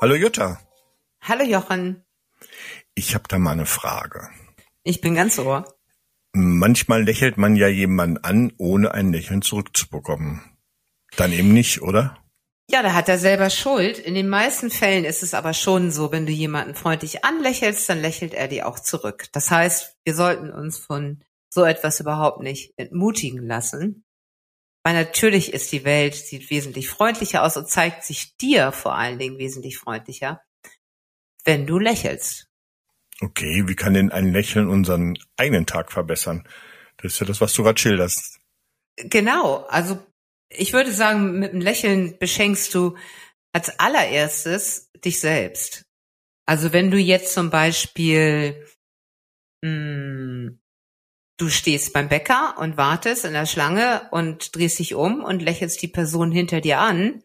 Hallo 0.00 0.14
Jutta. 0.14 0.60
Hallo 1.22 1.42
Jochen. 1.42 2.04
Ich 2.94 3.16
habe 3.16 3.24
da 3.26 3.36
mal 3.40 3.50
eine 3.50 3.66
Frage. 3.66 4.28
Ich 4.84 5.00
bin 5.00 5.16
ganz 5.16 5.40
ohr. 5.40 5.74
Manchmal 6.32 7.02
lächelt 7.02 7.36
man 7.36 7.56
ja 7.56 7.66
jemanden 7.66 8.18
an, 8.18 8.52
ohne 8.58 8.94
ein 8.94 9.12
Lächeln 9.12 9.42
zurückzubekommen. 9.42 10.40
Dann 11.16 11.32
eben 11.32 11.52
nicht, 11.52 11.82
oder? 11.82 12.16
Ja, 12.70 12.84
da 12.84 12.92
hat 12.94 13.08
er 13.08 13.18
selber 13.18 13.50
Schuld. 13.50 13.98
In 13.98 14.14
den 14.14 14.28
meisten 14.28 14.70
Fällen 14.70 15.04
ist 15.04 15.24
es 15.24 15.34
aber 15.34 15.52
schon 15.52 15.90
so, 15.90 16.12
wenn 16.12 16.26
du 16.26 16.32
jemanden 16.32 16.76
freundlich 16.76 17.24
anlächelst, 17.24 17.88
dann 17.88 18.00
lächelt 18.00 18.34
er 18.34 18.46
dir 18.46 18.68
auch 18.68 18.78
zurück. 18.78 19.26
Das 19.32 19.50
heißt, 19.50 19.96
wir 20.04 20.14
sollten 20.14 20.52
uns 20.52 20.78
von 20.78 21.24
so 21.50 21.64
etwas 21.64 21.98
überhaupt 21.98 22.40
nicht 22.40 22.72
entmutigen 22.76 23.44
lassen. 23.44 24.04
Weil 24.88 24.94
natürlich 24.94 25.52
ist 25.52 25.70
die 25.72 25.84
Welt, 25.84 26.14
sieht 26.14 26.48
wesentlich 26.48 26.88
freundlicher 26.88 27.42
aus 27.42 27.58
und 27.58 27.68
zeigt 27.68 28.04
sich 28.04 28.38
dir 28.38 28.72
vor 28.72 28.94
allen 28.94 29.18
Dingen 29.18 29.36
wesentlich 29.36 29.76
freundlicher, 29.76 30.40
wenn 31.44 31.66
du 31.66 31.78
lächelst. 31.78 32.48
Okay, 33.20 33.64
wie 33.66 33.76
kann 33.76 33.92
denn 33.92 34.10
ein 34.10 34.32
Lächeln 34.32 34.66
unseren 34.66 35.18
eigenen 35.36 35.66
Tag 35.66 35.92
verbessern? 35.92 36.48
Das 36.96 37.12
ist 37.12 37.20
ja 37.20 37.26
das, 37.26 37.42
was 37.42 37.52
du 37.52 37.64
gerade 37.64 37.78
schilderst. 37.78 38.40
Genau, 38.96 39.66
also 39.66 40.02
ich 40.48 40.72
würde 40.72 40.90
sagen, 40.90 41.38
mit 41.38 41.52
einem 41.52 41.60
Lächeln 41.60 42.16
beschenkst 42.18 42.74
du 42.74 42.96
als 43.52 43.78
allererstes 43.78 44.90
dich 45.04 45.20
selbst. 45.20 45.84
Also 46.46 46.72
wenn 46.72 46.90
du 46.90 46.96
jetzt 46.96 47.34
zum 47.34 47.50
Beispiel, 47.50 48.66
mh, 49.62 49.68
hm, 49.68 50.60
du 51.38 51.48
stehst 51.48 51.92
beim 51.92 52.08
Bäcker 52.08 52.56
und 52.58 52.76
wartest 52.76 53.24
in 53.24 53.32
der 53.32 53.46
Schlange 53.46 54.08
und 54.10 54.54
drehst 54.54 54.78
dich 54.78 54.94
um 54.94 55.24
und 55.24 55.40
lächelst 55.40 55.80
die 55.80 55.88
Person 55.88 56.30
hinter 56.30 56.60
dir 56.60 56.80
an, 56.80 57.22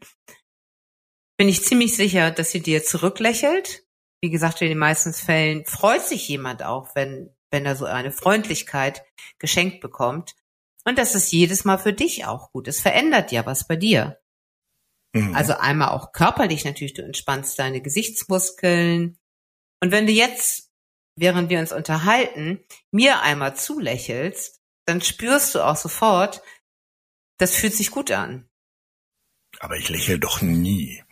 bin 1.37 1.49
ich 1.49 1.63
ziemlich 1.63 1.95
sicher, 1.95 2.31
dass 2.31 2.51
sie 2.51 2.61
dir 2.61 2.83
zurücklächelt. 2.83 3.83
Wie 4.21 4.29
gesagt, 4.29 4.61
in 4.61 4.69
den 4.69 4.77
meisten 4.77 5.13
Fällen 5.13 5.65
freut 5.65 6.03
sich 6.03 6.27
jemand 6.27 6.63
auch, 6.63 6.95
wenn, 6.95 7.35
wenn 7.51 7.65
er 7.65 7.75
so 7.75 7.85
eine 7.85 8.11
Freundlichkeit 8.11 9.03
geschenkt 9.39 9.81
bekommt. 9.81 10.35
Und 10.85 10.97
das 10.97 11.15
ist 11.15 11.31
jedes 11.31 11.65
Mal 11.65 11.79
für 11.79 11.93
dich 11.93 12.25
auch 12.25 12.51
gut. 12.51 12.67
Es 12.67 12.81
verändert 12.81 13.31
ja 13.31 13.45
was 13.45 13.67
bei 13.67 13.75
dir. 13.75 14.21
Mhm. 15.13 15.35
Also 15.35 15.53
einmal 15.53 15.89
auch 15.89 16.11
körperlich 16.11 16.65
natürlich, 16.65 16.93
du 16.93 17.03
entspannst 17.03 17.57
deine 17.57 17.81
Gesichtsmuskeln. 17.81 19.17
Und 19.81 19.91
wenn 19.91 20.07
du 20.07 20.13
jetzt, 20.13 20.71
während 21.15 21.49
wir 21.49 21.59
uns 21.59 21.71
unterhalten, 21.71 22.59
mir 22.91 23.21
einmal 23.21 23.55
zulächelst, 23.55 24.61
dann 24.85 25.01
spürst 25.01 25.55
du 25.55 25.61
auch 25.61 25.75
sofort, 25.75 26.41
das 27.37 27.55
fühlt 27.55 27.73
sich 27.73 27.91
gut 27.91 28.11
an. 28.11 28.49
Aber 29.59 29.77
ich 29.77 29.89
lächle 29.89 30.19
doch 30.19 30.41
nie. 30.41 31.03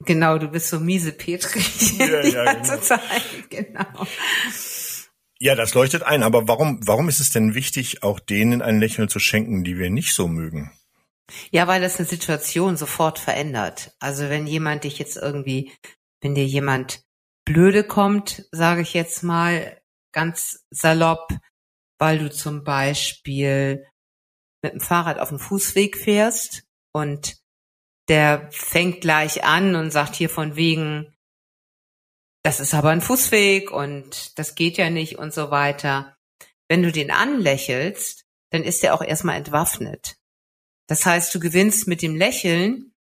Genau, 0.00 0.38
du 0.38 0.48
bist 0.48 0.68
so 0.68 0.80
miese 0.80 1.12
Petri 1.12 1.60
ja, 1.98 2.22
die 2.22 2.30
ja, 2.30 2.44
ganze 2.44 2.72
genau. 2.72 2.82
Zeit. 2.82 3.50
Genau. 3.50 4.06
Ja, 5.40 5.54
das 5.54 5.74
leuchtet 5.74 6.02
ein. 6.02 6.22
Aber 6.22 6.48
warum, 6.48 6.80
warum 6.86 7.08
ist 7.08 7.20
es 7.20 7.30
denn 7.30 7.54
wichtig, 7.54 8.02
auch 8.02 8.20
denen 8.20 8.62
ein 8.62 8.80
Lächeln 8.80 9.08
zu 9.08 9.18
schenken, 9.18 9.64
die 9.64 9.78
wir 9.78 9.90
nicht 9.90 10.14
so 10.14 10.28
mögen? 10.28 10.72
Ja, 11.50 11.66
weil 11.66 11.80
das 11.80 11.98
eine 11.98 12.06
Situation 12.06 12.76
sofort 12.76 13.18
verändert. 13.18 13.94
Also 13.98 14.28
wenn 14.28 14.46
jemand 14.46 14.84
dich 14.84 14.98
jetzt 14.98 15.16
irgendwie, 15.16 15.72
wenn 16.20 16.34
dir 16.34 16.46
jemand 16.46 17.02
blöde 17.44 17.84
kommt, 17.84 18.46
sage 18.50 18.82
ich 18.82 18.94
jetzt 18.94 19.22
mal 19.22 19.80
ganz 20.12 20.64
salopp, 20.70 21.28
weil 21.98 22.18
du 22.18 22.30
zum 22.30 22.64
Beispiel 22.64 23.86
mit 24.62 24.72
dem 24.72 24.80
Fahrrad 24.80 25.18
auf 25.18 25.28
dem 25.28 25.38
Fußweg 25.38 25.96
fährst 25.96 26.64
und 26.92 27.36
der 28.08 28.48
fängt 28.52 29.00
gleich 29.00 29.44
an 29.44 29.76
und 29.76 29.90
sagt 29.90 30.14
hier 30.14 30.30
von 30.30 30.56
wegen, 30.56 31.14
das 32.42 32.60
ist 32.60 32.74
aber 32.74 32.90
ein 32.90 33.00
Fußweg 33.00 33.70
und 33.70 34.38
das 34.38 34.54
geht 34.54 34.76
ja 34.76 34.90
nicht 34.90 35.18
und 35.18 35.32
so 35.32 35.50
weiter. 35.50 36.16
Wenn 36.68 36.82
du 36.82 36.92
den 36.92 37.10
anlächelst, 37.10 38.26
dann 38.50 38.62
ist 38.62 38.84
er 38.84 38.94
auch 38.94 39.02
erstmal 39.02 39.36
entwaffnet. 39.36 40.16
Das 40.86 41.06
heißt, 41.06 41.34
du 41.34 41.40
gewinnst 41.40 41.88
mit 41.88 42.02
dem 42.02 42.14
Lächeln 42.14 42.93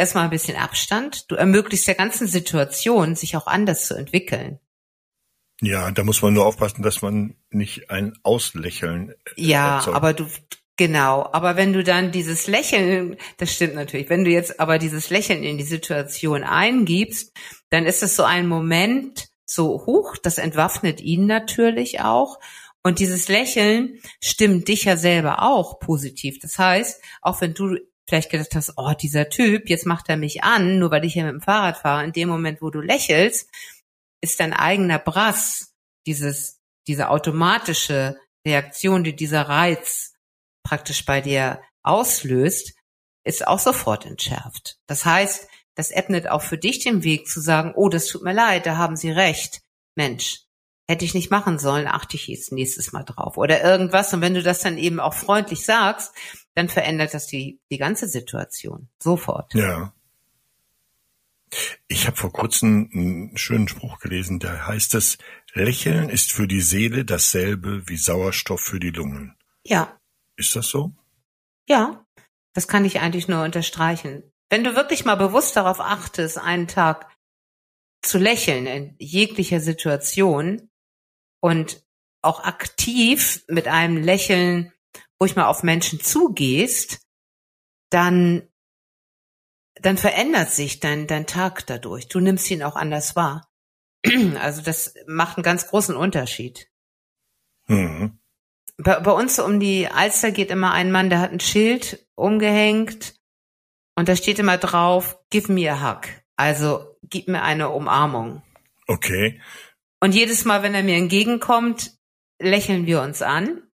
erstmal 0.00 0.24
ein 0.24 0.30
bisschen 0.30 0.56
Abstand. 0.56 1.30
Du 1.30 1.36
ermöglichst 1.36 1.86
der 1.86 1.94
ganzen 1.94 2.26
Situation, 2.26 3.14
sich 3.14 3.36
auch 3.36 3.46
anders 3.46 3.86
zu 3.86 3.94
entwickeln. 3.94 4.58
Ja, 5.60 5.90
da 5.90 6.02
muss 6.02 6.22
man 6.22 6.34
nur 6.34 6.46
aufpassen, 6.46 6.82
dass 6.82 7.02
man 7.02 7.36
nicht 7.50 7.90
ein 7.90 8.18
Auslächeln. 8.22 9.14
Ja, 9.36 9.76
erzeugt. 9.76 9.96
aber 9.96 10.12
du, 10.14 10.26
Genau, 10.80 11.28
aber 11.32 11.56
wenn 11.56 11.74
du 11.74 11.84
dann 11.84 12.10
dieses 12.10 12.46
Lächeln, 12.46 13.18
das 13.36 13.52
stimmt 13.52 13.74
natürlich, 13.74 14.08
wenn 14.08 14.24
du 14.24 14.30
jetzt 14.30 14.60
aber 14.60 14.78
dieses 14.78 15.10
Lächeln 15.10 15.42
in 15.42 15.58
die 15.58 15.64
Situation 15.64 16.42
eingibst, 16.42 17.36
dann 17.68 17.84
ist 17.84 18.02
es 18.02 18.16
so 18.16 18.22
ein 18.22 18.48
Moment 18.48 19.28
so 19.44 19.84
hoch, 19.84 20.16
das 20.16 20.38
entwaffnet 20.38 21.02
ihn 21.02 21.26
natürlich 21.26 22.00
auch. 22.00 22.38
Und 22.82 22.98
dieses 22.98 23.28
Lächeln 23.28 24.00
stimmt 24.22 24.68
dich 24.68 24.84
ja 24.84 24.96
selber 24.96 25.42
auch 25.42 25.80
positiv. 25.80 26.38
Das 26.38 26.58
heißt, 26.58 27.02
auch 27.20 27.42
wenn 27.42 27.52
du 27.52 27.76
vielleicht 28.10 28.30
gedacht 28.30 28.54
hast, 28.54 28.74
oh, 28.76 28.92
dieser 28.92 29.30
Typ, 29.30 29.70
jetzt 29.70 29.86
macht 29.86 30.08
er 30.08 30.16
mich 30.16 30.44
an, 30.44 30.78
nur 30.78 30.90
weil 30.90 31.04
ich 31.04 31.14
hier 31.14 31.24
mit 31.24 31.32
dem 31.32 31.40
Fahrrad 31.40 31.78
fahre, 31.78 32.04
in 32.04 32.12
dem 32.12 32.28
Moment, 32.28 32.60
wo 32.60 32.68
du 32.70 32.80
lächelst, 32.80 33.48
ist 34.20 34.40
dein 34.40 34.52
eigener 34.52 34.98
Brass, 34.98 35.72
dieses, 36.06 36.60
diese 36.86 37.08
automatische 37.08 38.18
Reaktion, 38.46 39.04
die 39.04 39.16
dieser 39.16 39.42
Reiz 39.42 40.12
praktisch 40.62 41.06
bei 41.06 41.20
dir 41.20 41.62
auslöst, 41.82 42.74
ist 43.24 43.46
auch 43.46 43.58
sofort 43.58 44.04
entschärft. 44.06 44.78
Das 44.86 45.04
heißt, 45.04 45.46
das 45.76 45.90
ebnet 45.90 46.28
auch 46.28 46.42
für 46.42 46.58
dich 46.58 46.80
den 46.80 47.04
Weg 47.04 47.28
zu 47.28 47.40
sagen, 47.40 47.72
oh, 47.76 47.88
das 47.88 48.06
tut 48.06 48.22
mir 48.22 48.34
leid, 48.34 48.66
da 48.66 48.76
haben 48.76 48.96
Sie 48.96 49.10
recht. 49.10 49.62
Mensch, 49.94 50.42
hätte 50.88 51.04
ich 51.04 51.14
nicht 51.14 51.30
machen 51.30 51.60
sollen, 51.60 51.86
achte 51.86 52.16
ich 52.16 52.26
jetzt 52.26 52.50
nächstes 52.50 52.92
Mal 52.92 53.04
drauf 53.04 53.36
oder 53.36 53.62
irgendwas. 53.62 54.12
Und 54.12 54.20
wenn 54.20 54.34
du 54.34 54.42
das 54.42 54.58
dann 54.58 54.76
eben 54.76 54.98
auch 54.98 55.14
freundlich 55.14 55.64
sagst, 55.64 56.12
dann 56.60 56.68
verändert 56.68 57.14
das 57.14 57.26
die, 57.26 57.58
die 57.70 57.78
ganze 57.78 58.06
Situation 58.06 58.88
sofort. 59.02 59.54
Ja. 59.54 59.94
Ich 61.88 62.06
habe 62.06 62.18
vor 62.18 62.32
kurzem 62.32 62.90
einen 62.92 63.36
schönen 63.38 63.66
Spruch 63.66 63.98
gelesen, 63.98 64.40
da 64.40 64.66
heißt 64.66 64.94
es, 64.94 65.16
Lächeln 65.54 66.10
ist 66.10 66.32
für 66.32 66.46
die 66.46 66.60
Seele 66.60 67.06
dasselbe 67.06 67.88
wie 67.88 67.96
Sauerstoff 67.96 68.60
für 68.60 68.78
die 68.78 68.90
Lungen. 68.90 69.36
Ja. 69.64 69.98
Ist 70.36 70.54
das 70.54 70.68
so? 70.68 70.92
Ja, 71.66 72.04
das 72.52 72.68
kann 72.68 72.84
ich 72.84 73.00
eigentlich 73.00 73.26
nur 73.26 73.42
unterstreichen. 73.42 74.22
Wenn 74.50 74.62
du 74.62 74.76
wirklich 74.76 75.06
mal 75.06 75.16
bewusst 75.16 75.56
darauf 75.56 75.80
achtest, 75.80 76.36
einen 76.36 76.68
Tag 76.68 77.08
zu 78.02 78.18
lächeln 78.18 78.66
in 78.66 78.94
jeglicher 78.98 79.60
Situation 79.60 80.68
und 81.40 81.82
auch 82.20 82.44
aktiv 82.44 83.44
mit 83.48 83.66
einem 83.66 83.96
Lächeln 83.96 84.72
ruhig 85.20 85.36
mal 85.36 85.46
auf 85.46 85.62
Menschen 85.62 86.00
zugehst, 86.00 87.00
dann, 87.90 88.48
dann 89.74 89.98
verändert 89.98 90.50
sich 90.50 90.80
dein, 90.80 91.06
dein 91.06 91.26
Tag 91.26 91.66
dadurch. 91.66 92.08
Du 92.08 92.20
nimmst 92.20 92.50
ihn 92.50 92.62
auch 92.62 92.76
anders 92.76 93.16
wahr. 93.16 93.50
Also 94.40 94.62
das 94.62 94.94
macht 95.06 95.36
einen 95.36 95.44
ganz 95.44 95.66
großen 95.66 95.94
Unterschied. 95.94 96.70
Mhm. 97.66 98.18
Bei, 98.78 98.98
bei 99.00 99.12
uns 99.12 99.38
um 99.38 99.60
die 99.60 99.88
Alster 99.88 100.30
geht 100.30 100.50
immer 100.50 100.72
ein 100.72 100.90
Mann, 100.90 101.10
der 101.10 101.20
hat 101.20 101.32
ein 101.32 101.40
Schild 101.40 102.06
umgehängt 102.14 103.14
und 103.94 104.08
da 104.08 104.16
steht 104.16 104.38
immer 104.38 104.56
drauf, 104.56 105.18
give 105.28 105.52
me 105.52 105.70
a 105.70 105.82
hug. 105.82 106.08
Also 106.36 106.96
gib 107.02 107.28
mir 107.28 107.42
eine 107.42 107.68
Umarmung. 107.68 108.42
Okay. 108.86 109.40
Und 110.00 110.14
jedes 110.14 110.46
Mal, 110.46 110.62
wenn 110.62 110.74
er 110.74 110.82
mir 110.82 110.96
entgegenkommt, 110.96 111.92
lächeln 112.38 112.86
wir 112.86 113.02
uns 113.02 113.20
an. 113.20 113.69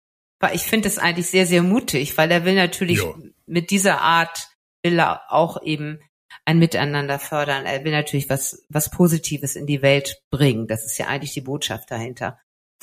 Weil 0.43 0.57
ich 0.57 0.63
finde 0.63 0.89
es 0.89 0.97
eigentlich 0.97 1.27
sehr, 1.27 1.45
sehr 1.45 1.63
mutig, 1.63 2.17
weil 2.17 2.29
er 2.29 2.43
will 2.43 2.55
natürlich 2.55 2.97
jo. 2.97 3.15
mit 3.45 3.71
dieser 3.71 4.01
Art 4.01 4.49
will 4.83 4.99
er 4.99 5.31
auch 5.31 5.63
eben 5.63 6.01
ein 6.43 6.59
Miteinander 6.59 7.17
fördern. 7.17 7.65
Er 7.65 7.85
will 7.85 7.93
natürlich 7.93 8.29
was, 8.29 8.65
was 8.67 8.89
Positives 8.89 9.55
in 9.55 9.67
die 9.67 9.81
Welt 9.81 10.21
bringen. 10.31 10.67
Das 10.67 10.83
ist 10.83 10.97
ja 10.97 11.07
eigentlich 11.07 11.31
die 11.31 11.39
Botschaft 11.39 11.89
dahinter. 11.89 12.41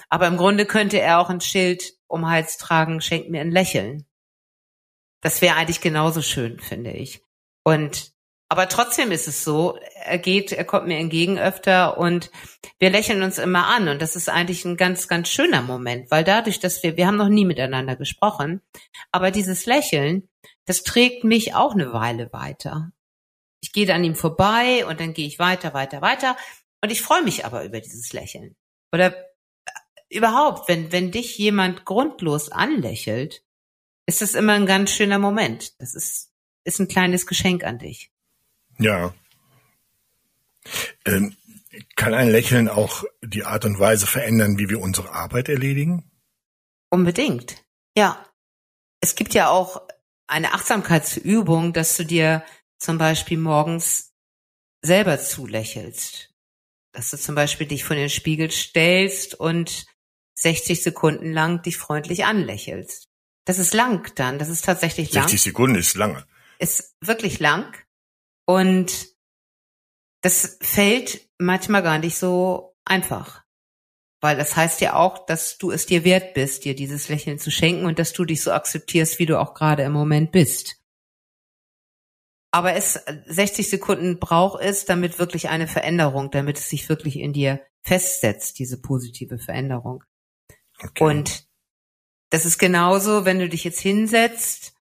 Aber 0.08 0.26
im 0.26 0.38
Grunde 0.38 0.64
könnte 0.64 1.02
er 1.02 1.20
auch 1.20 1.28
ein 1.28 1.42
Schild 1.42 1.98
um 2.06 2.30
Hals 2.30 2.56
tragen, 2.56 3.02
schenkt 3.02 3.28
mir 3.28 3.42
ein 3.42 3.50
Lächeln. 3.50 4.06
Das 5.20 5.42
wäre 5.42 5.56
eigentlich 5.56 5.82
genauso 5.82 6.22
schön, 6.22 6.60
finde 6.60 6.92
ich. 6.92 7.22
Und 7.62 8.14
aber 8.52 8.68
trotzdem 8.68 9.12
ist 9.12 9.28
es 9.28 9.44
so, 9.44 9.78
er 9.94 10.18
geht, 10.18 10.50
er 10.50 10.64
kommt 10.64 10.88
mir 10.88 10.98
entgegen 10.98 11.38
öfter 11.38 11.96
und 11.98 12.32
wir 12.80 12.90
lächeln 12.90 13.22
uns 13.22 13.38
immer 13.38 13.68
an. 13.68 13.86
Und 13.86 14.02
das 14.02 14.16
ist 14.16 14.28
eigentlich 14.28 14.64
ein 14.64 14.76
ganz, 14.76 15.06
ganz 15.06 15.28
schöner 15.28 15.62
Moment, 15.62 16.10
weil 16.10 16.24
dadurch, 16.24 16.58
dass 16.58 16.82
wir, 16.82 16.96
wir 16.96 17.06
haben 17.06 17.16
noch 17.16 17.28
nie 17.28 17.44
miteinander 17.44 17.94
gesprochen, 17.94 18.60
aber 19.12 19.30
dieses 19.30 19.66
Lächeln, 19.66 20.28
das 20.66 20.82
trägt 20.82 21.22
mich 21.22 21.54
auch 21.54 21.74
eine 21.74 21.92
Weile 21.92 22.32
weiter. 22.32 22.90
Ich 23.62 23.72
gehe 23.72 23.94
an 23.94 24.02
ihm 24.02 24.16
vorbei 24.16 24.84
und 24.84 24.98
dann 24.98 25.14
gehe 25.14 25.28
ich 25.28 25.38
weiter, 25.38 25.72
weiter, 25.72 26.02
weiter. 26.02 26.36
Und 26.82 26.90
ich 26.90 27.02
freue 27.02 27.22
mich 27.22 27.44
aber 27.44 27.62
über 27.62 27.80
dieses 27.80 28.12
Lächeln. 28.12 28.56
Oder 28.92 29.14
überhaupt, 30.08 30.68
wenn, 30.68 30.90
wenn 30.90 31.12
dich 31.12 31.38
jemand 31.38 31.84
grundlos 31.84 32.50
anlächelt, 32.50 33.44
ist 34.06 34.22
das 34.22 34.34
immer 34.34 34.54
ein 34.54 34.66
ganz 34.66 34.90
schöner 34.90 35.20
Moment. 35.20 35.80
Das 35.80 35.94
ist, 35.94 36.32
ist 36.64 36.80
ein 36.80 36.88
kleines 36.88 37.28
Geschenk 37.28 37.62
an 37.62 37.78
dich. 37.78 38.09
Ja. 38.80 39.14
Ähm, 41.04 41.36
kann 41.96 42.14
ein 42.14 42.30
Lächeln 42.30 42.68
auch 42.68 43.04
die 43.22 43.44
Art 43.44 43.64
und 43.64 43.78
Weise 43.78 44.06
verändern, 44.06 44.58
wie 44.58 44.68
wir 44.68 44.80
unsere 44.80 45.12
Arbeit 45.12 45.48
erledigen? 45.48 46.10
Unbedingt. 46.90 47.64
Ja. 47.96 48.26
Es 49.00 49.14
gibt 49.14 49.34
ja 49.34 49.48
auch 49.48 49.82
eine 50.26 50.52
Achtsamkeitsübung, 50.52 51.72
dass 51.72 51.96
du 51.96 52.04
dir 52.04 52.44
zum 52.78 52.98
Beispiel 52.98 53.38
morgens 53.38 54.12
selber 54.82 55.18
zulächelst. 55.18 56.30
Dass 56.92 57.10
du 57.10 57.18
zum 57.18 57.34
Beispiel 57.34 57.66
dich 57.66 57.84
vor 57.84 57.96
den 57.96 58.10
Spiegel 58.10 58.50
stellst 58.50 59.34
und 59.34 59.86
60 60.34 60.82
Sekunden 60.82 61.32
lang 61.32 61.62
dich 61.62 61.76
freundlich 61.76 62.24
anlächelst. 62.24 63.08
Das 63.44 63.58
ist 63.58 63.74
lang 63.74 64.12
dann, 64.16 64.38
das 64.38 64.48
ist 64.48 64.64
tatsächlich 64.64 65.12
lang. 65.12 65.24
60 65.24 65.42
Sekunden 65.42 65.76
ist 65.76 65.96
lange. 65.96 66.26
Ist 66.58 66.94
wirklich 67.00 67.38
lang. 67.38 67.74
Und 68.50 69.06
das 70.22 70.58
fällt 70.60 71.28
manchmal 71.38 71.84
gar 71.84 71.98
nicht 71.98 72.16
so 72.16 72.76
einfach. 72.84 73.44
Weil 74.20 74.36
das 74.36 74.56
heißt 74.56 74.80
ja 74.80 74.96
auch, 74.96 75.24
dass 75.24 75.56
du 75.56 75.70
es 75.70 75.86
dir 75.86 76.02
wert 76.02 76.34
bist, 76.34 76.64
dir 76.64 76.74
dieses 76.74 77.08
Lächeln 77.08 77.38
zu 77.38 77.52
schenken 77.52 77.86
und 77.86 78.00
dass 78.00 78.12
du 78.12 78.24
dich 78.24 78.42
so 78.42 78.50
akzeptierst, 78.50 79.20
wie 79.20 79.26
du 79.26 79.38
auch 79.38 79.54
gerade 79.54 79.84
im 79.84 79.92
Moment 79.92 80.32
bist. 80.32 80.82
Aber 82.50 82.74
es 82.74 82.94
60 83.26 83.70
Sekunden 83.70 84.18
braucht 84.18 84.60
es, 84.60 84.84
damit 84.84 85.20
wirklich 85.20 85.48
eine 85.48 85.68
Veränderung, 85.68 86.32
damit 86.32 86.58
es 86.58 86.68
sich 86.68 86.88
wirklich 86.88 87.20
in 87.20 87.32
dir 87.32 87.64
festsetzt, 87.82 88.58
diese 88.58 88.82
positive 88.82 89.38
Veränderung. 89.38 90.02
Okay. 90.82 91.04
Und 91.04 91.48
das 92.30 92.44
ist 92.44 92.58
genauso, 92.58 93.24
wenn 93.24 93.38
du 93.38 93.48
dich 93.48 93.62
jetzt 93.62 93.80
hinsetzt 93.80 94.74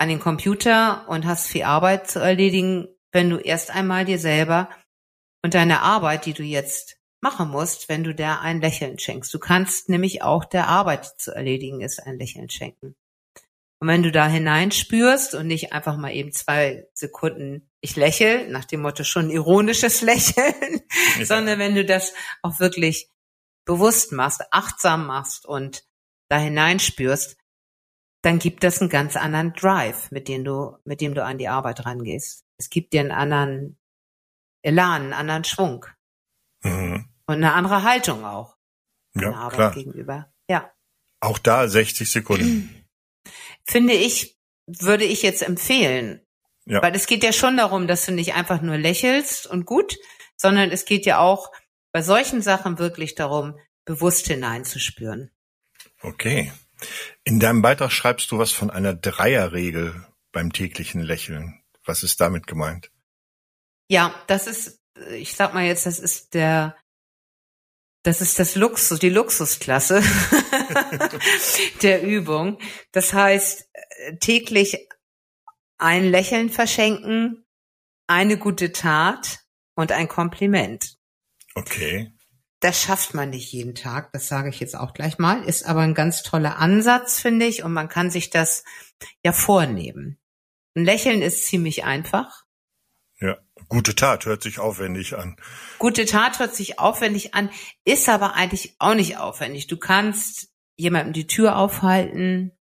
an 0.00 0.08
den 0.08 0.18
Computer 0.18 1.06
und 1.08 1.26
hast 1.26 1.46
viel 1.46 1.64
Arbeit 1.64 2.10
zu 2.10 2.20
erledigen, 2.20 2.88
wenn 3.12 3.28
du 3.28 3.36
erst 3.36 3.70
einmal 3.70 4.06
dir 4.06 4.18
selber 4.18 4.70
und 5.44 5.52
deine 5.52 5.82
Arbeit, 5.82 6.24
die 6.24 6.32
du 6.32 6.42
jetzt 6.42 6.96
machen 7.20 7.50
musst, 7.50 7.90
wenn 7.90 8.02
du 8.02 8.14
der 8.14 8.40
ein 8.40 8.62
Lächeln 8.62 8.98
schenkst. 8.98 9.32
Du 9.34 9.38
kannst 9.38 9.90
nämlich 9.90 10.22
auch 10.22 10.46
der 10.46 10.68
Arbeit 10.68 11.20
zu 11.20 11.34
erledigen 11.34 11.82
ist 11.82 12.00
ein 12.00 12.18
Lächeln 12.18 12.48
schenken. 12.48 12.96
Und 13.78 13.88
wenn 13.88 14.02
du 14.02 14.10
da 14.10 14.26
hineinspürst 14.26 15.34
und 15.34 15.46
nicht 15.46 15.74
einfach 15.74 15.98
mal 15.98 16.12
eben 16.12 16.32
zwei 16.32 16.86
Sekunden 16.94 17.70
ich 17.82 17.96
lächel, 17.96 18.48
nach 18.48 18.64
dem 18.64 18.80
Motto 18.80 19.04
schon 19.04 19.28
ironisches 19.28 20.00
Lächeln, 20.00 20.80
ja. 21.18 21.24
sondern 21.26 21.58
wenn 21.58 21.74
du 21.74 21.84
das 21.84 22.14
auch 22.40 22.58
wirklich 22.58 23.10
bewusst 23.66 24.12
machst, 24.12 24.42
achtsam 24.50 25.06
machst 25.06 25.44
und 25.44 25.84
da 26.30 26.38
hineinspürst, 26.38 27.36
dann 28.22 28.38
gibt 28.38 28.64
das 28.64 28.80
einen 28.80 28.90
ganz 28.90 29.16
anderen 29.16 29.52
Drive, 29.54 30.10
mit 30.10 30.28
dem 30.28 30.44
du, 30.44 30.76
mit 30.84 31.00
dem 31.00 31.14
du 31.14 31.24
an 31.24 31.38
die 31.38 31.48
Arbeit 31.48 31.86
rangehst. 31.86 32.44
Es 32.58 32.68
gibt 32.68 32.92
dir 32.92 33.00
einen 33.00 33.12
anderen 33.12 33.78
Elan, 34.62 35.02
einen 35.02 35.12
anderen 35.12 35.44
Schwung. 35.44 35.86
Mhm. 36.62 37.08
Und 37.26 37.34
eine 37.36 37.52
andere 37.54 37.82
Haltung 37.82 38.24
auch. 38.24 38.56
Ja, 39.14 39.32
Arbeit 39.32 39.54
klar. 39.54 39.74
gegenüber. 39.74 40.32
Ja. 40.48 40.70
Auch 41.20 41.38
da 41.38 41.68
60 41.68 42.10
Sekunden. 42.10 42.84
Finde 43.64 43.94
ich, 43.94 44.38
würde 44.66 45.04
ich 45.04 45.22
jetzt 45.22 45.42
empfehlen. 45.42 46.20
Ja. 46.66 46.82
Weil 46.82 46.94
es 46.94 47.06
geht 47.06 47.24
ja 47.24 47.32
schon 47.32 47.56
darum, 47.56 47.86
dass 47.86 48.06
du 48.06 48.12
nicht 48.12 48.34
einfach 48.34 48.60
nur 48.60 48.76
lächelst 48.76 49.46
und 49.46 49.64
gut, 49.64 49.96
sondern 50.36 50.70
es 50.70 50.84
geht 50.84 51.06
ja 51.06 51.18
auch 51.18 51.50
bei 51.92 52.02
solchen 52.02 52.42
Sachen 52.42 52.78
wirklich 52.78 53.14
darum, 53.14 53.58
bewusst 53.84 54.26
hineinzuspüren. 54.28 55.30
Okay. 56.02 56.52
In 57.30 57.38
deinem 57.38 57.62
Beitrag 57.62 57.92
schreibst 57.92 58.32
du 58.32 58.38
was 58.38 58.50
von 58.50 58.70
einer 58.70 58.92
Dreierregel 58.92 60.04
beim 60.32 60.52
täglichen 60.52 61.00
Lächeln. 61.00 61.62
Was 61.84 62.02
ist 62.02 62.20
damit 62.20 62.48
gemeint? 62.48 62.90
Ja, 63.88 64.12
das 64.26 64.48
ist, 64.48 64.80
ich 65.12 65.36
sag 65.36 65.54
mal 65.54 65.64
jetzt, 65.64 65.86
das 65.86 66.00
ist 66.00 66.34
der, 66.34 66.76
das 68.02 68.20
ist 68.20 68.40
das 68.40 68.56
Luxus, 68.56 68.98
die 68.98 69.10
Luxusklasse 69.10 70.02
der 71.82 72.02
Übung. 72.02 72.58
Das 72.90 73.12
heißt, 73.12 73.70
täglich 74.18 74.88
ein 75.78 76.10
Lächeln 76.10 76.50
verschenken, 76.50 77.46
eine 78.08 78.38
gute 78.38 78.72
Tat 78.72 79.38
und 79.76 79.92
ein 79.92 80.08
Kompliment. 80.08 80.96
Okay. 81.54 82.12
Das 82.60 82.82
schafft 82.82 83.14
man 83.14 83.30
nicht 83.30 83.52
jeden 83.52 83.74
Tag, 83.74 84.12
das 84.12 84.28
sage 84.28 84.50
ich 84.50 84.60
jetzt 84.60 84.76
auch 84.76 84.92
gleich 84.92 85.18
mal, 85.18 85.42
ist 85.44 85.64
aber 85.64 85.80
ein 85.80 85.94
ganz 85.94 86.22
toller 86.22 86.58
Ansatz, 86.58 87.18
finde 87.18 87.46
ich, 87.46 87.62
und 87.64 87.72
man 87.72 87.88
kann 87.88 88.10
sich 88.10 88.28
das 88.28 88.64
ja 89.24 89.32
vornehmen. 89.32 90.18
Ein 90.76 90.84
Lächeln 90.84 91.22
ist 91.22 91.46
ziemlich 91.46 91.84
einfach. 91.84 92.44
Ja, 93.18 93.38
gute 93.68 93.94
Tat 93.94 94.26
hört 94.26 94.42
sich 94.42 94.58
aufwendig 94.58 95.16
an. 95.16 95.36
Gute 95.78 96.04
Tat 96.04 96.38
hört 96.38 96.54
sich 96.54 96.78
aufwendig 96.78 97.34
an, 97.34 97.50
ist 97.84 98.08
aber 98.08 98.34
eigentlich 98.34 98.76
auch 98.78 98.94
nicht 98.94 99.16
aufwendig. 99.16 99.66
Du 99.66 99.78
kannst 99.78 100.50
jemandem 100.76 101.12
die 101.12 101.26
Tür 101.26 101.56
aufhalten. 101.56 102.52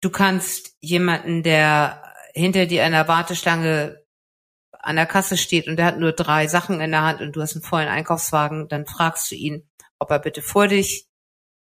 Du 0.00 0.10
kannst 0.10 0.76
jemanden, 0.80 1.42
der 1.42 2.02
hinter 2.34 2.66
dir 2.66 2.84
in 2.84 2.92
der 2.92 3.08
Warteschlange 3.08 3.99
an 4.82 4.96
der 4.96 5.06
Kasse 5.06 5.36
steht 5.36 5.68
und 5.68 5.76
der 5.76 5.86
hat 5.86 5.98
nur 5.98 6.12
drei 6.12 6.46
Sachen 6.46 6.80
in 6.80 6.90
der 6.90 7.02
Hand 7.02 7.20
und 7.20 7.36
du 7.36 7.42
hast 7.42 7.54
einen 7.54 7.62
vollen 7.62 7.88
Einkaufswagen, 7.88 8.68
dann 8.68 8.86
fragst 8.86 9.30
du 9.30 9.34
ihn, 9.34 9.68
ob 9.98 10.10
er 10.10 10.18
bitte 10.18 10.42
vor 10.42 10.68
dich 10.68 11.06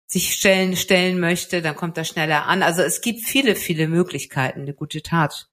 sich 0.07 0.33
stellen, 0.33 0.75
stellen 0.75 1.19
möchte, 1.19 1.62
dann 1.62 1.75
kommt 1.75 1.98
er 1.98 2.06
schneller 2.06 2.45
an. 2.45 2.63
Also 2.63 2.81
es 2.81 3.01
gibt 3.01 3.21
viele, 3.21 3.56
viele 3.56 3.88
Möglichkeiten, 3.88 4.62
eine 4.62 4.74
gute 4.74 5.01
Tat 5.01 5.50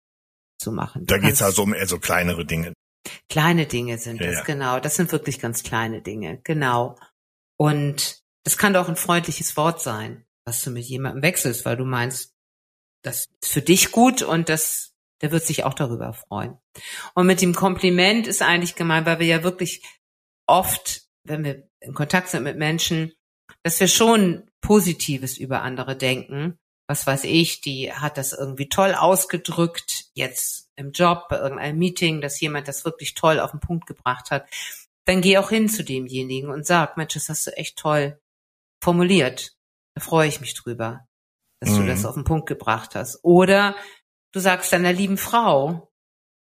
zu 0.59 0.73
machen. 0.73 1.07
Du 1.07 1.15
da 1.15 1.19
geht's 1.19 1.43
also 1.43 1.63
um 1.63 1.75
eher 1.75 1.87
so 1.87 1.99
kleinere 1.99 2.45
Dinge. 2.45 2.75
Kleine 3.29 3.67
Dinge 3.67 3.97
sind 3.99 4.21
ja, 4.21 4.27
das, 4.27 4.37
ja. 4.37 4.45
genau. 4.45 4.81
Das 4.81 4.97
sind 4.97 5.13
wirklich 5.13 5.41
ganz 5.41 5.63
kleine 5.63 6.03
Dinge, 6.03 6.41
genau. 6.45 6.99
Und 7.57 8.21
das 8.45 8.59
kann 8.59 8.75
doch 8.75 8.89
ein 8.89 8.97
freundliches 8.97 9.57
Wort 9.57 9.81
sein, 9.81 10.25
was 10.45 10.63
du 10.63 10.71
mit 10.71 10.85
jemandem 10.85 11.23
wechselst, 11.23 11.65
weil 11.65 11.77
du 11.77 11.85
meinst, 11.85 12.35
das 13.03 13.27
ist 13.43 13.53
für 13.53 13.63
dich 13.63 13.93
gut 13.93 14.23
und 14.23 14.49
das, 14.49 14.90
der 15.21 15.31
wird 15.31 15.45
sich 15.45 15.65
auch 15.65 15.75
darüber 15.75 16.13
freuen. 16.13 16.59
Und 17.15 17.27
mit 17.27 17.41
dem 17.41 17.55
Kompliment 17.55 18.27
ist 18.27 18.43
eigentlich 18.43 18.75
gemeint, 18.75 19.07
weil 19.07 19.19
wir 19.19 19.27
ja 19.27 19.43
wirklich 19.43 19.83
oft, 20.47 21.03
wenn 21.25 21.45
wir 21.45 21.69
in 21.81 21.95
Kontakt 21.95 22.29
sind 22.29 22.43
mit 22.43 22.57
Menschen, 22.57 23.13
dass 23.63 23.81
wir 23.81 23.89
schon 23.89 24.49
Positives 24.61 25.39
über 25.39 25.63
andere 25.63 25.97
denken. 25.97 26.59
Was 26.89 27.07
weiß 27.07 27.25
ich, 27.25 27.61
die 27.61 27.93
hat 27.93 28.19
das 28.19 28.33
irgendwie 28.33 28.69
toll 28.69 28.95
ausgedrückt, 28.95 30.07
jetzt 30.15 30.71
im 30.77 30.93
Job, 30.93 31.29
bei 31.29 31.39
irgendeinem 31.39 31.79
Meeting, 31.79 32.21
dass 32.21 32.41
jemand 32.41 32.67
das 32.67 32.85
wirklich 32.85 33.15
toll 33.15 33.39
auf 33.39 33.53
den 33.53 33.61
Punkt 33.61 33.87
gebracht 33.87 34.31
hat. 34.31 34.49
Dann 35.05 35.21
geh 35.21 35.39
auch 35.39 35.51
hin 35.51 35.69
zu 35.69 35.85
demjenigen 35.85 36.51
und 36.51 36.67
sag, 36.67 36.97
Mensch, 36.97 37.15
das 37.15 37.29
hast 37.29 37.47
du 37.47 37.57
echt 37.57 37.79
toll 37.79 38.19
formuliert. 38.83 39.57
Da 39.95 40.03
freue 40.03 40.29
ich 40.29 40.41
mich 40.41 40.55
drüber, 40.55 41.07
dass 41.61 41.71
mhm. 41.71 41.83
du 41.83 41.87
das 41.87 42.05
auf 42.05 42.15
den 42.15 42.25
Punkt 42.25 42.49
gebracht 42.49 42.95
hast. 42.95 43.21
Oder 43.23 43.77
du 44.33 44.41
sagst 44.41 44.73
deiner 44.73 44.93
lieben 44.93 45.19
Frau 45.19 45.93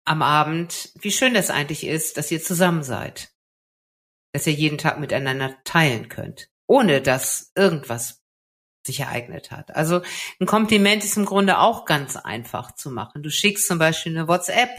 am 0.04 0.22
Abend, 0.22 0.92
wie 1.00 1.12
schön 1.12 1.34
das 1.34 1.50
eigentlich 1.50 1.84
ist, 1.84 2.16
dass 2.16 2.30
ihr 2.30 2.42
zusammen 2.42 2.82
seid. 2.82 3.32
Dass 4.32 4.46
ihr 4.46 4.52
jeden 4.52 4.78
Tag 4.78 4.98
miteinander 4.98 5.56
teilen 5.64 6.08
könnt 6.08 6.52
ohne 6.72 7.02
dass 7.02 7.52
irgendwas 7.54 8.22
sich 8.84 9.00
ereignet 9.00 9.50
hat. 9.50 9.76
Also 9.76 10.00
ein 10.40 10.46
Kompliment 10.46 11.04
ist 11.04 11.18
im 11.18 11.26
Grunde 11.26 11.58
auch 11.58 11.84
ganz 11.84 12.16
einfach 12.16 12.74
zu 12.74 12.90
machen. 12.90 13.22
Du 13.22 13.30
schickst 13.30 13.66
zum 13.66 13.78
Beispiel 13.78 14.16
eine 14.16 14.26
WhatsApp 14.26 14.70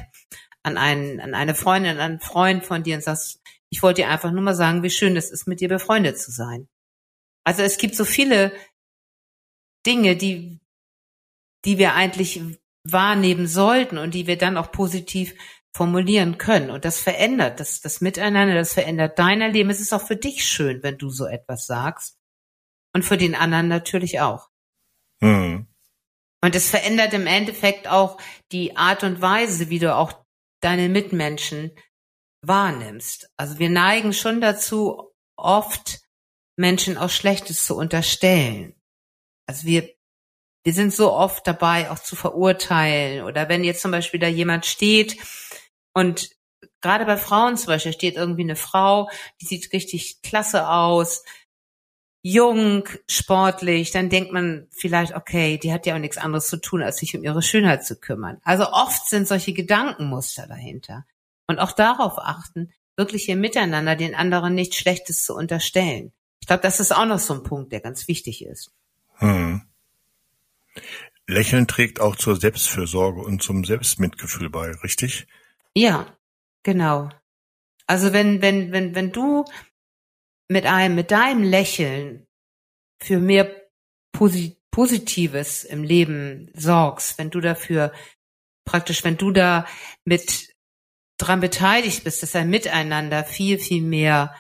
an 0.63 0.77
einen, 0.77 1.19
an 1.21 1.35
eine 1.35 1.53
Freundin, 1.53 1.91
an 1.91 1.99
einen 1.99 2.19
Freund 2.19 2.65
von 2.65 2.81
dir 2.81 2.95
und 2.95 3.03
sagst, 3.03 3.41
ich 3.69 3.83
wollte 3.83 4.01
dir 4.01 4.09
einfach 4.09 4.31
nur 4.31 4.41
mal 4.41 4.55
sagen, 4.55 4.81
wie 4.81 4.89
schön 4.89 5.15
es 5.15 5.29
ist, 5.29 5.47
mit 5.47 5.61
dir 5.61 5.69
befreundet 5.69 6.19
zu 6.19 6.31
sein. 6.31 6.67
Also 7.43 7.61
es 7.61 7.77
gibt 7.77 7.95
so 7.95 8.05
viele 8.05 8.51
Dinge, 9.85 10.15
die, 10.15 10.59
die 11.63 11.77
wir 11.77 11.93
eigentlich 11.93 12.41
wahrnehmen 12.83 13.47
sollten 13.47 13.97
und 13.97 14.13
die 14.13 14.27
wir 14.27 14.37
dann 14.37 14.57
auch 14.57 14.71
positiv 14.71 15.33
formulieren 15.75 16.37
können. 16.37 16.69
Und 16.69 16.85
das 16.85 16.99
verändert, 16.99 17.59
das, 17.59 17.81
das 17.81 18.01
Miteinander, 18.01 18.53
das 18.53 18.73
verändert 18.73 19.17
deiner 19.17 19.49
Leben. 19.49 19.69
Es 19.69 19.79
ist 19.79 19.93
auch 19.93 20.05
für 20.05 20.15
dich 20.15 20.45
schön, 20.45 20.83
wenn 20.83 20.97
du 20.97 21.09
so 21.09 21.25
etwas 21.25 21.65
sagst. 21.65 22.17
Und 22.93 23.03
für 23.03 23.17
den 23.17 23.33
anderen 23.33 23.67
natürlich 23.69 24.19
auch. 24.19 24.49
Mhm. 25.21 25.67
Und 26.43 26.55
es 26.55 26.69
verändert 26.69 27.13
im 27.13 27.25
Endeffekt 27.25 27.87
auch 27.87 28.19
die 28.51 28.75
Art 28.75 29.03
und 29.03 29.21
Weise, 29.21 29.69
wie 29.69 29.79
du 29.79 29.95
auch 29.95 30.13
deine 30.61 30.89
Mitmenschen 30.89 31.71
wahrnimmst. 32.45 33.31
Also 33.37 33.57
wir 33.57 33.69
neigen 33.69 34.13
schon 34.13 34.41
dazu, 34.41 35.13
oft 35.37 36.01
Menschen 36.57 36.97
auch 36.97 37.09
Schlechtes 37.09 37.65
zu 37.65 37.75
unterstellen. 37.75 38.75
Also 39.47 39.65
wir, 39.65 39.92
wir 40.63 40.73
sind 40.73 40.93
so 40.93 41.11
oft 41.11 41.45
dabei, 41.45 41.91
auch 41.91 41.99
zu 41.99 42.15
verurteilen. 42.15 43.25
Oder 43.25 43.49
wenn 43.49 43.63
jetzt 43.63 43.81
zum 43.81 43.91
Beispiel 43.91 44.19
da 44.19 44.27
jemand 44.27 44.65
steht 44.65 45.17
und 45.93 46.29
gerade 46.81 47.05
bei 47.05 47.17
Frauen 47.17 47.57
zum 47.57 47.67
Beispiel 47.67 47.93
steht 47.93 48.15
irgendwie 48.15 48.43
eine 48.43 48.55
Frau, 48.55 49.09
die 49.41 49.45
sieht 49.45 49.73
richtig 49.73 50.21
klasse 50.21 50.69
aus, 50.69 51.23
jung, 52.23 52.87
sportlich, 53.09 53.91
dann 53.91 54.09
denkt 54.09 54.31
man 54.31 54.67
vielleicht, 54.71 55.13
okay, 55.13 55.57
die 55.57 55.73
hat 55.73 55.85
ja 55.85 55.95
auch 55.95 55.99
nichts 55.99 56.17
anderes 56.17 56.47
zu 56.47 56.57
tun, 56.57 56.81
als 56.81 56.97
sich 56.97 57.15
um 57.17 57.23
ihre 57.23 57.41
Schönheit 57.41 57.85
zu 57.85 57.97
kümmern. 57.97 58.37
Also 58.43 58.71
oft 58.71 59.07
sind 59.09 59.27
solche 59.27 59.53
Gedankenmuster 59.53 60.47
dahinter. 60.47 61.05
Und 61.47 61.59
auch 61.59 61.73
darauf 61.73 62.17
achten, 62.17 62.71
wirklich 62.95 63.27
im 63.27 63.41
Miteinander 63.41 63.97
den 63.97 64.15
anderen 64.15 64.55
nichts 64.55 64.77
Schlechtes 64.77 65.25
zu 65.25 65.35
unterstellen. 65.35 66.13
Ich 66.39 66.47
glaube, 66.47 66.63
das 66.63 66.79
ist 66.79 66.95
auch 66.95 67.05
noch 67.05 67.19
so 67.19 67.33
ein 67.33 67.43
Punkt, 67.43 67.73
der 67.73 67.81
ganz 67.81 68.07
wichtig 68.07 68.45
ist. 68.45 68.71
Hm. 69.15 69.61
Lächeln 71.27 71.67
trägt 71.67 71.99
auch 71.99 72.15
zur 72.15 72.35
Selbstfürsorge 72.35 73.21
und 73.21 73.41
zum 73.41 73.63
Selbstmitgefühl 73.63 74.49
bei, 74.49 74.71
richtig? 74.83 75.27
Ja, 75.75 76.17
genau. 76.63 77.09
Also 77.87 78.13
wenn, 78.13 78.41
wenn, 78.41 78.71
wenn, 78.71 78.95
wenn 78.95 79.11
du 79.11 79.45
mit 80.49 80.65
einem, 80.65 80.95
mit 80.95 81.11
deinem 81.11 81.43
Lächeln 81.43 82.27
für 83.01 83.19
mehr 83.19 83.49
Posi 84.11 84.57
Positives 84.71 85.63
im 85.63 85.83
Leben 85.83 86.49
sorgst, 86.55 87.19
wenn 87.19 87.29
du 87.29 87.39
dafür 87.39 87.93
praktisch, 88.65 89.03
wenn 89.03 89.17
du 89.17 89.29
da 89.29 89.67
mit 90.03 90.51
dran 91.19 91.41
beteiligt 91.41 92.03
bist, 92.03 92.23
dass 92.23 92.35
ein 92.35 92.49
Miteinander 92.49 93.23
viel, 93.23 93.59
viel 93.59 93.83
mehr 93.83 94.35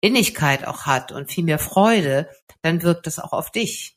Innigkeit 0.00 0.66
auch 0.66 0.86
hat 0.86 1.12
und 1.12 1.30
viel 1.30 1.44
mehr 1.44 1.60
Freude, 1.60 2.28
dann 2.62 2.82
wirkt 2.82 3.06
das 3.06 3.20
auch 3.20 3.32
auf 3.32 3.52
dich. 3.52 3.95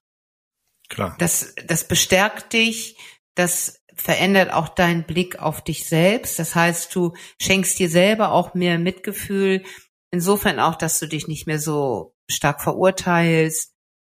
Klar. 0.89 1.15
Das, 1.19 1.53
das 1.65 1.87
bestärkt 1.87 2.53
dich, 2.53 2.97
das 3.35 3.81
verändert 3.93 4.51
auch 4.51 4.69
deinen 4.69 5.05
Blick 5.05 5.39
auf 5.39 5.63
dich 5.63 5.87
selbst. 5.87 6.39
Das 6.39 6.55
heißt, 6.55 6.93
du 6.95 7.13
schenkst 7.41 7.77
dir 7.79 7.89
selber 7.89 8.31
auch 8.31 8.53
mehr 8.53 8.79
Mitgefühl, 8.79 9.63
insofern 10.11 10.59
auch, 10.59 10.75
dass 10.75 10.99
du 10.99 11.07
dich 11.07 11.27
nicht 11.27 11.47
mehr 11.47 11.59
so 11.59 12.15
stark 12.29 12.61
verurteilst, 12.61 13.73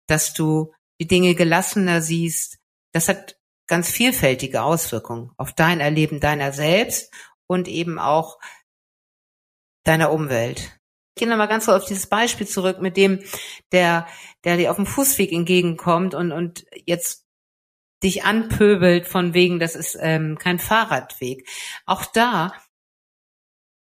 dass 0.08 0.34
du 0.34 0.74
die 1.00 1.08
Dinge 1.08 1.36
gelassener 1.36 2.02
siehst. 2.02 2.60
Das 2.94 3.08
hat 3.08 3.38
ganz 3.68 3.90
vielfältige 3.90 4.64
Auswirkungen 4.64 5.32
auf 5.38 5.54
dein 5.54 5.80
Erleben 5.80 6.20
deiner 6.20 6.52
selbst 6.52 7.14
und 7.48 7.68
eben 7.68 8.00
auch 8.00 8.38
deiner 9.84 10.12
Umwelt. 10.12 10.80
Ich 11.16 11.20
gehe 11.20 11.30
nochmal 11.30 11.48
ganz 11.48 11.66
so 11.66 11.74
auf 11.74 11.86
dieses 11.86 12.08
Beispiel 12.08 12.48
zurück 12.48 12.82
mit 12.82 12.96
dem, 12.98 13.20
der, 13.72 14.08
der 14.44 14.58
dir 14.58 14.72
auf 14.72 14.78
dem 14.78 14.86
Fußweg 14.86 15.32
entgegenkommt 15.32 16.14
und, 16.14 16.32
und 16.32 16.66
jetzt 16.86 17.26
dich 18.04 18.24
anpöbelt 18.24 19.08
von 19.08 19.34
wegen, 19.34 19.60
das 19.60 19.76
ist 19.76 19.98
ähm, 20.00 20.38
kein 20.38 20.58
Fahrradweg. 20.58 21.48
Auch 21.86 22.06
da 22.06 22.54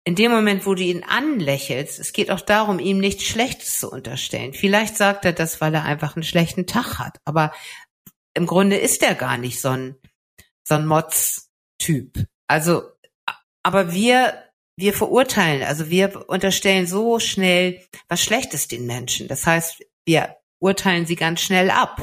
in 0.04 0.14
dem 0.14 0.30
Moment, 0.30 0.66
wo 0.66 0.74
du 0.74 0.82
ihn 0.82 1.02
anlächelst, 1.02 1.98
es 1.98 2.12
geht 2.12 2.30
auch 2.30 2.42
darum, 2.42 2.78
ihm 2.78 2.98
nichts 2.98 3.24
Schlechtes 3.24 3.80
zu 3.80 3.90
unterstellen. 3.90 4.52
Vielleicht 4.52 4.96
sagt 4.98 5.24
er 5.24 5.32
das, 5.32 5.62
weil 5.62 5.74
er 5.74 5.84
einfach 5.84 6.14
einen 6.14 6.24
schlechten 6.24 6.66
Tag 6.66 6.98
hat. 6.98 7.18
Aber 7.24 7.52
im 8.34 8.46
Grunde 8.46 8.76
ist 8.76 9.02
er 9.02 9.14
gar 9.14 9.38
nicht 9.38 9.60
so 9.60 9.70
ein, 9.70 9.96
so 10.62 10.74
ein 10.74 10.86
Mods-Typ. 10.86 12.26
Also, 12.46 12.82
aber 13.62 13.92
wir, 13.92 14.43
wir 14.76 14.92
verurteilen, 14.92 15.62
also 15.62 15.88
wir 15.88 16.28
unterstellen 16.28 16.86
so 16.86 17.20
schnell 17.20 17.80
was 18.08 18.22
Schlechtes 18.22 18.68
den 18.68 18.86
Menschen. 18.86 19.28
Das 19.28 19.46
heißt, 19.46 19.84
wir 20.04 20.36
urteilen 20.60 21.06
sie 21.06 21.16
ganz 21.16 21.40
schnell 21.40 21.70
ab. 21.70 22.00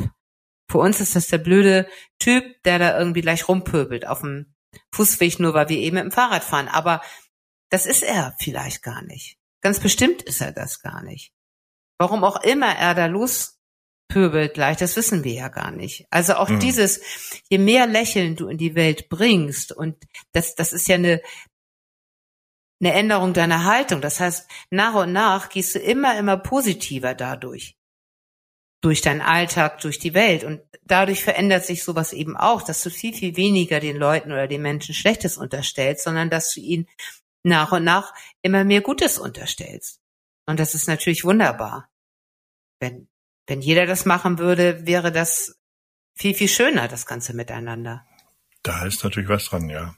Für 0.70 0.78
uns 0.78 1.02
ist 1.02 1.16
das 1.16 1.28
der 1.28 1.40
blöde 1.40 1.88
Typ, 2.20 2.44
der 2.64 2.80
da 2.80 2.98
irgendwie 2.98 3.22
gleich 3.22 3.48
rumpöbelt 3.48 4.08
auf 4.08 4.22
dem 4.22 4.54
Fußweg, 4.94 5.40
nur 5.40 5.54
weil 5.54 5.70
wir 5.70 5.78
eben 5.78 5.96
mit 5.96 6.06
dem 6.06 6.12
Fahrrad 6.12 6.44
fahren. 6.44 6.70
Aber 6.70 7.02
das 7.70 7.86
ist 7.86 8.04
er 8.04 8.36
vielleicht 8.40 8.84
gar 8.84 9.02
nicht. 9.02 9.38
Ganz 9.62 9.80
bestimmt 9.80 10.22
ist 10.22 10.42
er 10.42 10.52
das 10.52 10.82
gar 10.82 11.04
nicht. 11.04 11.34
Warum 12.00 12.24
auch 12.24 12.42
immer 12.44 12.74
er 12.76 12.96
da 12.96 13.06
lospöbelt 13.06 14.54
gleich, 14.54 14.78
das 14.78 14.96
wissen 14.96 15.24
wir 15.24 15.34
ja 15.34 15.48
gar 15.50 15.72
nicht. 15.72 16.08
Also 16.10 16.36
auch 16.36 16.50
mhm. 16.50 16.60
dieses, 16.60 17.02
je 17.50 17.58
mehr 17.58 17.86
Lächeln 17.86 18.36
du 18.36 18.48
in 18.48 18.58
die 18.58 18.76
Welt 18.76 19.10
bringst, 19.10 19.72
und 19.72 19.98
das, 20.32 20.56
das 20.56 20.74
ist 20.74 20.88
ja 20.88 20.96
eine, 20.96 21.22
eine 22.82 22.94
Änderung 22.94 23.34
deiner 23.34 23.66
Haltung. 23.66 24.02
Das 24.02 24.20
heißt, 24.20 24.50
nach 24.72 24.96
und 24.96 25.14
nach 25.14 25.50
gehst 25.50 25.76
du 25.76 25.80
immer, 25.80 26.18
immer 26.18 26.38
positiver 26.38 27.14
dadurch. 27.14 27.78
Durch 28.82 29.02
deinen 29.02 29.22
Alltag, 29.22 29.80
durch 29.82 30.00
die 30.00 30.16
Welt. 30.16 30.44
Und 30.44 30.62
dadurch 30.84 31.24
verändert 31.24 31.66
sich 31.66 31.84
sowas 31.84 32.14
eben 32.14 32.36
auch, 32.36 32.64
dass 32.64 32.82
du 32.82 32.90
viel, 32.90 33.14
viel 33.14 33.38
weniger 33.38 33.80
den 33.80 33.98
Leuten 33.98 34.32
oder 34.32 34.48
den 34.48 34.64
Menschen 34.64 34.96
Schlechtes 34.96 35.38
unterstellst, 35.38 36.04
sondern 36.04 36.30
dass 36.32 36.54
du 36.54 36.62
ihnen 36.62 36.88
nach 37.44 37.72
und 37.72 37.84
nach 37.84 38.14
immer 38.42 38.64
mehr 38.64 38.82
Gutes 38.82 39.20
unterstellst. 39.20 40.00
Und 40.48 40.60
das 40.60 40.74
ist 40.74 40.88
natürlich 40.88 41.24
wunderbar. 41.24 41.90
Wenn, 42.80 43.08
wenn 43.46 43.62
jeder 43.62 43.86
das 43.86 44.06
machen 44.06 44.40
würde, 44.40 44.88
wäre 44.88 45.12
das 45.12 45.60
viel, 46.16 46.34
viel 46.34 46.48
schöner, 46.48 46.88
das 46.88 47.06
ganze 47.06 47.36
Miteinander. 47.36 48.06
Da 48.64 48.86
ist 48.86 49.04
natürlich 49.04 49.30
was 49.30 49.46
dran, 49.46 49.70
ja. 49.70 49.96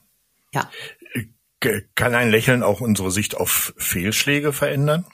Ja. 0.54 0.70
Kann 1.96 2.16
ein 2.16 2.30
Lächeln 2.30 2.64
auch 2.64 2.82
unsere 2.82 3.12
Sicht 3.12 3.36
auf 3.36 3.74
Fehlschläge 3.78 4.54
verändern? 4.54 5.06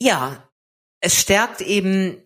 Ja, 0.00 0.48
es 1.00 1.20
stärkt 1.20 1.60
eben 1.60 2.22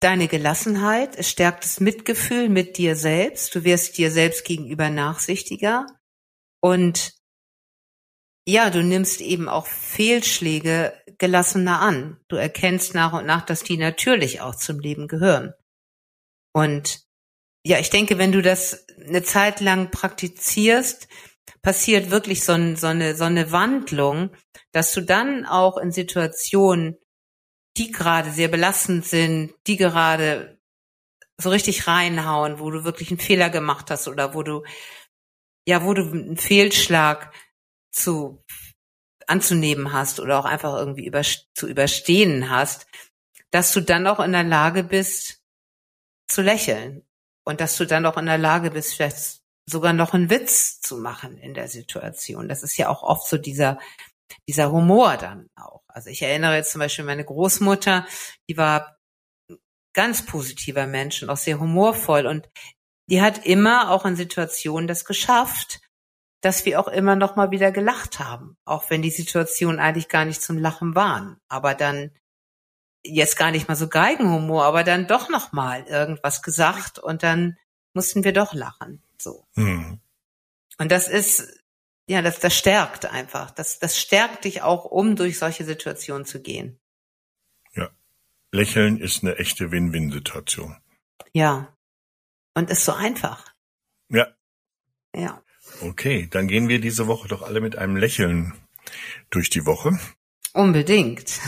deine 0.00 0.28
Gelassenheit, 0.28 1.16
es 1.16 1.30
stärkt 1.30 1.64
das 1.64 1.78
Mitgefühl 1.78 2.48
mit 2.48 2.78
dir 2.78 2.96
selbst, 2.96 3.54
du 3.54 3.64
wirst 3.64 3.98
dir 3.98 4.10
selbst 4.10 4.44
gegenüber 4.44 4.90
nachsichtiger 4.90 5.86
und 6.60 7.14
ja, 8.46 8.70
du 8.70 8.82
nimmst 8.82 9.20
eben 9.20 9.48
auch 9.48 9.66
Fehlschläge 9.66 10.94
gelassener 11.18 11.80
an. 11.80 12.18
Du 12.28 12.36
erkennst 12.36 12.94
nach 12.94 13.12
und 13.12 13.26
nach, 13.26 13.42
dass 13.42 13.62
die 13.62 13.76
natürlich 13.76 14.40
auch 14.40 14.56
zum 14.56 14.80
Leben 14.80 15.06
gehören. 15.06 15.52
Und 16.52 17.02
ja, 17.64 17.78
ich 17.78 17.90
denke, 17.90 18.18
wenn 18.18 18.32
du 18.32 18.40
das 18.40 18.86
eine 19.06 19.22
Zeit 19.22 19.60
lang 19.60 19.90
praktizierst, 19.90 21.08
passiert 21.62 22.10
wirklich 22.10 22.44
so, 22.44 22.52
ein, 22.52 22.76
so, 22.76 22.88
eine, 22.88 23.14
so 23.14 23.24
eine 23.24 23.52
Wandlung, 23.52 24.30
dass 24.72 24.92
du 24.92 25.02
dann 25.02 25.46
auch 25.46 25.76
in 25.76 25.92
Situationen, 25.92 26.96
die 27.76 27.92
gerade 27.92 28.30
sehr 28.30 28.48
belastend 28.48 29.04
sind, 29.04 29.54
die 29.66 29.76
gerade 29.76 30.58
so 31.38 31.50
richtig 31.50 31.86
reinhauen, 31.86 32.58
wo 32.58 32.70
du 32.70 32.84
wirklich 32.84 33.10
einen 33.10 33.20
Fehler 33.20 33.50
gemacht 33.50 33.90
hast 33.90 34.08
oder 34.08 34.34
wo 34.34 34.42
du, 34.42 34.62
ja, 35.66 35.84
wo 35.84 35.94
du 35.94 36.02
einen 36.02 36.36
Fehlschlag 36.36 37.32
zu 37.90 38.44
anzunehmen 39.26 39.92
hast 39.92 40.20
oder 40.20 40.38
auch 40.38 40.44
einfach 40.44 40.74
irgendwie 40.76 41.06
über, 41.06 41.22
zu 41.22 41.68
überstehen 41.68 42.50
hast, 42.50 42.86
dass 43.50 43.72
du 43.72 43.80
dann 43.80 44.06
auch 44.06 44.20
in 44.20 44.32
der 44.32 44.44
Lage 44.44 44.84
bist 44.84 45.42
zu 46.28 46.42
lächeln 46.42 47.06
und 47.44 47.60
dass 47.60 47.76
du 47.76 47.86
dann 47.86 48.06
auch 48.06 48.16
in 48.16 48.26
der 48.26 48.38
Lage 48.38 48.70
bist, 48.70 48.94
vielleicht 48.94 49.39
sogar 49.70 49.92
noch 49.92 50.14
einen 50.14 50.30
Witz 50.30 50.80
zu 50.80 50.98
machen 50.98 51.38
in 51.38 51.54
der 51.54 51.68
Situation. 51.68 52.48
Das 52.48 52.62
ist 52.62 52.76
ja 52.76 52.88
auch 52.88 53.02
oft 53.02 53.28
so 53.28 53.38
dieser, 53.38 53.78
dieser 54.48 54.70
Humor 54.72 55.16
dann 55.16 55.48
auch. 55.56 55.82
Also 55.88 56.10
ich 56.10 56.22
erinnere 56.22 56.56
jetzt 56.56 56.72
zum 56.72 56.80
Beispiel 56.80 57.04
meine 57.04 57.24
Großmutter, 57.24 58.06
die 58.48 58.56
war 58.56 58.96
ganz 59.92 60.24
positiver 60.24 60.86
Mensch 60.86 61.22
und 61.22 61.30
auch 61.30 61.36
sehr 61.36 61.58
humorvoll 61.58 62.26
und 62.26 62.48
die 63.08 63.22
hat 63.22 63.44
immer 63.44 63.90
auch 63.90 64.06
in 64.06 64.14
Situationen 64.14 64.86
das 64.86 65.04
geschafft, 65.04 65.80
dass 66.42 66.64
wir 66.64 66.80
auch 66.80 66.88
immer 66.88 67.16
noch 67.16 67.36
mal 67.36 67.50
wieder 67.50 67.72
gelacht 67.72 68.18
haben, 68.18 68.56
auch 68.64 68.88
wenn 68.88 69.02
die 69.02 69.10
Situationen 69.10 69.80
eigentlich 69.80 70.08
gar 70.08 70.24
nicht 70.24 70.42
zum 70.42 70.58
Lachen 70.58 70.94
waren, 70.94 71.38
aber 71.48 71.74
dann 71.74 72.12
jetzt 73.04 73.36
gar 73.36 73.50
nicht 73.50 73.68
mal 73.68 73.76
so 73.76 73.88
Geigenhumor, 73.88 74.64
aber 74.64 74.84
dann 74.84 75.06
doch 75.06 75.28
noch 75.28 75.52
mal 75.52 75.84
irgendwas 75.84 76.42
gesagt 76.42 76.98
und 76.98 77.22
dann 77.22 77.56
mussten 77.94 78.24
wir 78.24 78.32
doch 78.32 78.54
lachen, 78.54 79.02
so. 79.20 79.46
Mhm. 79.54 80.00
Und 80.78 80.90
das 80.90 81.08
ist 81.08 81.60
ja, 82.06 82.22
das 82.22 82.40
das 82.40 82.56
stärkt 82.56 83.06
einfach, 83.06 83.50
das 83.50 83.78
das 83.78 83.98
stärkt 83.98 84.44
dich 84.44 84.62
auch, 84.62 84.84
um 84.84 85.16
durch 85.16 85.38
solche 85.38 85.64
Situationen 85.64 86.24
zu 86.24 86.42
gehen. 86.42 86.80
Ja. 87.74 87.90
Lächeln 88.50 88.98
ist 88.98 89.22
eine 89.22 89.36
echte 89.36 89.70
Win-Win-Situation. 89.70 90.76
Ja. 91.32 91.76
Und 92.54 92.70
ist 92.70 92.84
so 92.84 92.92
einfach. 92.92 93.54
Ja. 94.08 94.26
Ja. 95.14 95.42
Okay, 95.82 96.28
dann 96.30 96.48
gehen 96.48 96.68
wir 96.68 96.80
diese 96.80 97.06
Woche 97.06 97.28
doch 97.28 97.42
alle 97.42 97.60
mit 97.60 97.76
einem 97.76 97.96
Lächeln 97.96 98.54
durch 99.30 99.50
die 99.50 99.66
Woche. 99.66 99.98
Unbedingt. 100.52 101.40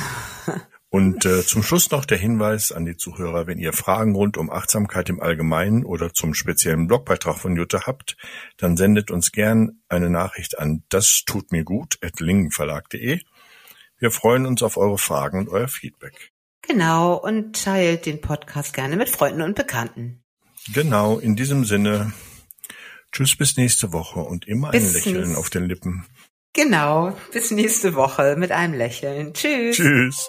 Und 0.92 1.24
äh, 1.24 1.42
zum 1.42 1.62
Schluss 1.62 1.90
noch 1.90 2.04
der 2.04 2.18
Hinweis 2.18 2.70
an 2.70 2.84
die 2.84 2.98
Zuhörer, 2.98 3.46
wenn 3.46 3.56
ihr 3.56 3.72
Fragen 3.72 4.14
rund 4.14 4.36
um 4.36 4.50
Achtsamkeit 4.50 5.08
im 5.08 5.22
Allgemeinen 5.22 5.86
oder 5.86 6.12
zum 6.12 6.34
speziellen 6.34 6.86
Blogbeitrag 6.86 7.38
von 7.38 7.56
Jutta 7.56 7.86
habt, 7.86 8.18
dann 8.58 8.76
sendet 8.76 9.10
uns 9.10 9.32
gern 9.32 9.80
eine 9.88 10.10
Nachricht 10.10 10.58
an 10.58 10.82
das 10.90 11.22
tut 11.24 11.50
mir 11.50 11.64
gut 11.64 11.96
at 12.02 12.20
lingenverlag.de. 12.20 13.20
Wir 14.00 14.10
freuen 14.10 14.44
uns 14.44 14.62
auf 14.62 14.76
eure 14.76 14.98
Fragen 14.98 15.38
und 15.38 15.48
euer 15.48 15.66
Feedback. 15.66 16.30
Genau, 16.60 17.14
und 17.14 17.64
teilt 17.64 18.04
den 18.04 18.20
Podcast 18.20 18.74
gerne 18.74 18.96
mit 18.96 19.08
Freunden 19.08 19.40
und 19.40 19.54
Bekannten. 19.54 20.22
Genau, 20.74 21.18
in 21.18 21.36
diesem 21.36 21.64
Sinne. 21.64 22.12
Tschüss 23.12 23.34
bis 23.34 23.56
nächste 23.56 23.94
Woche 23.94 24.20
und 24.20 24.46
immer 24.46 24.72
bis 24.72 24.88
ein 24.88 24.92
Lächeln 24.92 25.36
auf 25.36 25.48
den 25.48 25.64
Lippen. 25.64 26.04
Genau, 26.52 27.16
bis 27.32 27.50
nächste 27.50 27.94
Woche 27.94 28.36
mit 28.36 28.52
einem 28.52 28.74
Lächeln. 28.74 29.32
Tschüss. 29.32 29.76
Tschüss. 29.76 30.28